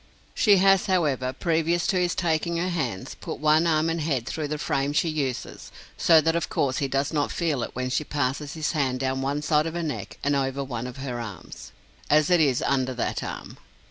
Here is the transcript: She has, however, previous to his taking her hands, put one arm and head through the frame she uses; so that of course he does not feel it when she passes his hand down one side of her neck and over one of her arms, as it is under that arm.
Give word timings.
She 0.33 0.57
has, 0.57 0.87
however, 0.87 1.31
previous 1.31 1.85
to 1.85 1.95
his 1.99 2.15
taking 2.15 2.57
her 2.57 2.69
hands, 2.69 3.13
put 3.13 3.37
one 3.37 3.67
arm 3.67 3.87
and 3.87 4.01
head 4.01 4.25
through 4.25 4.47
the 4.47 4.57
frame 4.57 4.93
she 4.93 5.09
uses; 5.09 5.71
so 5.95 6.19
that 6.21 6.35
of 6.35 6.49
course 6.49 6.77
he 6.79 6.87
does 6.87 7.13
not 7.13 7.31
feel 7.31 7.61
it 7.61 7.75
when 7.75 7.91
she 7.91 8.03
passes 8.03 8.55
his 8.55 8.71
hand 8.71 8.99
down 9.01 9.21
one 9.21 9.43
side 9.43 9.67
of 9.67 9.75
her 9.75 9.83
neck 9.83 10.17
and 10.23 10.35
over 10.35 10.63
one 10.63 10.87
of 10.87 10.97
her 10.97 11.19
arms, 11.21 11.71
as 12.09 12.31
it 12.31 12.39
is 12.39 12.63
under 12.63 12.95
that 12.95 13.21
arm. 13.21 13.59